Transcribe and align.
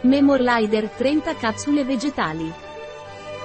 Memorlider 0.00 0.90
30 0.90 1.34
capsule 1.34 1.82
vegetali. 1.82 2.48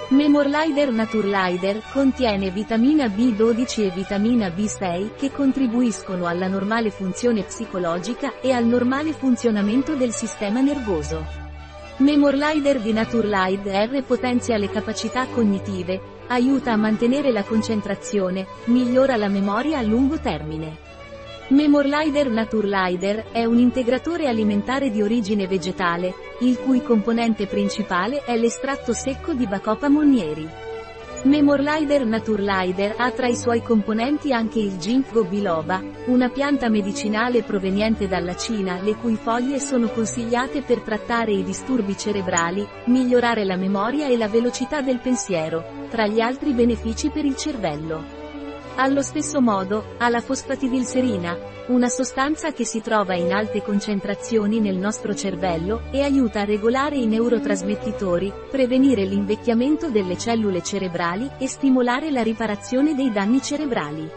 Memorlider 0.10 0.92
Naturlider 0.92 1.82
contiene 1.92 2.52
vitamina 2.52 3.08
B12 3.08 3.82
e 3.82 3.90
vitamina 3.90 4.50
B6 4.50 5.16
che 5.16 5.32
contribuiscono 5.32 6.28
alla 6.28 6.48
normale 6.48 6.92
funzione 6.92 7.42
psicologica 7.42 8.40
e 8.40 8.52
al 8.52 8.66
normale 8.66 9.14
funzionamento 9.14 9.96
del 9.96 10.12
sistema 10.12 10.62
nervoso. 10.62 11.26
Memorlider 11.98 12.80
di 12.82 12.94
Naturlider 12.94 14.04
potenzia 14.04 14.56
le 14.58 14.70
capacità 14.70 15.26
cognitive, 15.26 16.00
aiuta 16.28 16.72
a 16.72 16.78
mantenere 16.78 17.32
la 17.32 17.44
concentrazione, 17.44 18.46
migliora 18.66 19.16
la 19.16 19.28
memoria 19.28 19.80
a 19.80 19.82
lungo 19.82 20.20
termine. 20.20 20.93
Memorlider 21.50 22.30
Naturlider 22.30 23.26
è 23.32 23.44
un 23.44 23.58
integratore 23.58 24.28
alimentare 24.28 24.90
di 24.90 25.02
origine 25.02 25.46
vegetale, 25.46 26.14
il 26.40 26.58
cui 26.58 26.82
componente 26.82 27.48
principale 27.48 28.24
è 28.24 28.38
l'estratto 28.38 28.94
secco 28.94 29.34
di 29.34 29.46
Bacopa 29.46 29.90
monnieri. 29.90 30.48
Memorlider 31.26 32.06
Naturlider 32.06 32.96
ha 32.98 33.12
tra 33.12 33.28
i 33.28 33.36
suoi 33.36 33.62
componenti 33.62 34.32
anche 34.32 34.60
il 34.60 34.78
ginkgo 34.78 35.26
biloba, 35.26 35.82
una 36.06 36.30
pianta 36.30 36.70
medicinale 36.70 37.44
proveniente 37.44 38.08
dalla 38.08 38.36
Cina 38.38 38.82
le 38.82 38.96
cui 38.96 39.16
foglie 39.16 39.60
sono 39.60 39.90
consigliate 39.90 40.62
per 40.62 40.80
trattare 40.80 41.34
i 41.34 41.44
disturbi 41.44 41.98
cerebrali, 41.98 42.66
migliorare 42.86 43.44
la 43.44 43.58
memoria 43.58 44.08
e 44.08 44.18
la 44.18 44.30
velocità 44.30 44.82
del 44.82 45.00
pensiero, 45.00 45.88
tra 45.90 46.08
gli 46.08 46.22
altri 46.22 46.54
benefici 46.54 47.10
per 47.10 47.26
il 47.26 47.36
cervello. 47.36 48.23
Allo 48.76 49.04
stesso 49.04 49.40
modo, 49.40 49.94
ha 50.00 50.10
la 50.10 50.20
fosfatidilserina, 50.20 51.38
una 51.68 51.90
sostanza 51.90 52.52
che 52.54 52.66
si 52.66 52.82
trova 52.82 53.14
in 53.14 53.32
alte 53.32 53.62
concentrazioni 53.62 54.60
nel 54.60 54.78
nostro 54.78 55.14
cervello, 55.14 55.84
e 55.92 56.02
aiuta 56.02 56.42
a 56.42 56.46
regolare 56.46 56.98
i 56.98 57.06
neurotrasmettitori, 57.06 58.34
prevenire 58.50 59.06
l'invecchiamento 59.06 59.92
delle 59.92 60.18
cellule 60.18 60.64
cerebrali 60.64 61.30
e 61.38 61.48
stimolare 61.48 62.10
la 62.10 62.24
riparazione 62.24 62.96
dei 62.96 63.12
danni 63.12 63.44
cerebrali. 63.44 64.10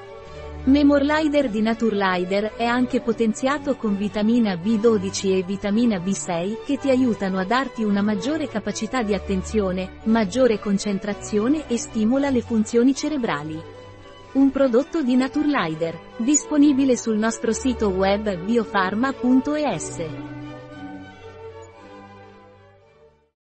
Memorlider 0.64 1.50
di 1.50 1.60
Naturlider 1.60 2.54
è 2.56 2.64
anche 2.64 3.02
potenziato 3.02 3.76
con 3.76 3.94
vitamina 3.94 4.54
B12 4.54 5.36
e 5.36 5.42
vitamina 5.42 5.98
B6 5.98 6.64
che 6.64 6.78
ti 6.78 6.88
aiutano 6.88 7.38
a 7.38 7.44
darti 7.44 7.84
una 7.84 8.00
maggiore 8.00 8.48
capacità 8.48 9.02
di 9.02 9.12
attenzione, 9.12 9.98
maggiore 10.04 10.58
concentrazione 10.58 11.68
e 11.68 11.76
stimola 11.76 12.30
le 12.30 12.40
funzioni 12.40 12.94
cerebrali. 12.94 13.74
Un 14.36 14.50
prodotto 14.50 15.02
di 15.02 15.16
Naturlider, 15.16 15.98
disponibile 16.18 16.94
sul 16.94 17.16
nostro 17.16 17.54
sito 17.54 17.88
web 17.88 18.36
biofarma.es. 18.44 20.35